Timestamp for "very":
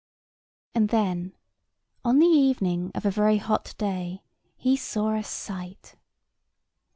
3.11-3.37